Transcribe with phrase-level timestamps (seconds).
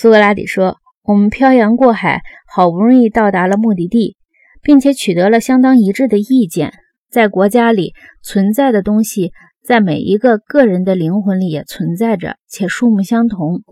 [0.00, 4.16] 苏格拉底说：“我们漂洋过海，好不容易到达了目的地，
[4.62, 6.72] 并且取得了相当一致的意见。
[7.10, 7.92] 在国家里
[8.22, 9.32] 存在的东西，
[9.62, 13.62] 在每一个个人的灵魂里也存在着，且数目相同。”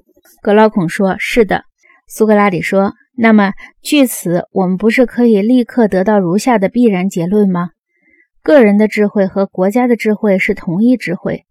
[0.42, 1.62] 格劳孔说：“是的。”
[2.06, 7.70] 苏格拉底说：“那么据此，我们不是可以立刻得到如下的必然结论吗？
[8.42, 11.46] 个人的智慧和国家的智慧是同一智慧。”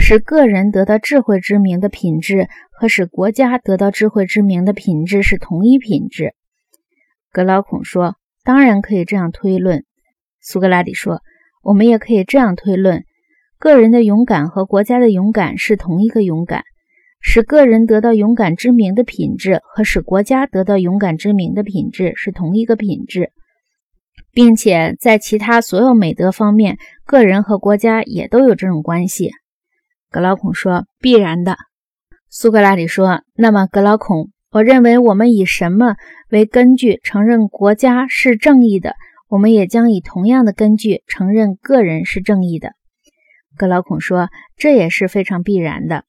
[0.00, 6.34] 使个人得到智慧之名的品质和使国家得到智慧之名的品质是同一品质。
[7.30, 9.84] 格劳孔说：“当然可以这样推论。”
[10.40, 11.20] 苏格拉底说
[11.62, 13.04] ：“我们也可以这样推论：
[13.58, 16.64] 个人的勇敢和国家的勇敢是同一个勇敢。
[17.20, 23.32] 使个人得到勇敢之名的品质和使国家得到勇敢之名的品质是同一个品质，
[24.32, 29.32] 并且在其他所有美德方面，个人和国家也都有这种关系。”
[30.10, 31.56] 格劳孔说：“必然的。”
[32.30, 35.96] 苏格拉底说：“那么，格劳孔，我认为我们以什么
[36.30, 38.94] 为根据承认国家是正义的，
[39.28, 42.72] 我们也将以同样的根据承认个人是正义的。”
[43.56, 46.04] 格劳孔说：“这也是非常必然的。”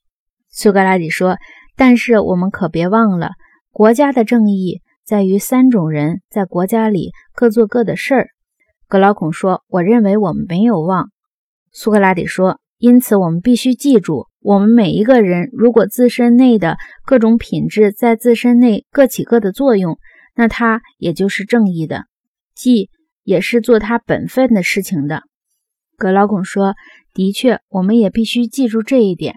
[0.50, 1.38] 苏格拉底说
[1.76, 3.32] ：“但是我们可别忘了，
[3.72, 8.30] 国家的正义在于三种人在国家里各做各的事儿。”
[8.88, 11.10] 格劳孔说：“我认为我们没有忘。”
[11.74, 12.62] 苏格拉底说。
[12.80, 19.98] 因此，我们必须记住，我们每一个人如果自身内的各种品质在自身内各起各的作用，
[20.34, 22.06] 那他也就是正义的，
[22.56, 22.90] 即
[23.24, 25.24] 也是做他本分的事情的。
[25.98, 26.76] 葛老孔说
[27.14, 29.36] ：“的确，我们也必须记住这一点。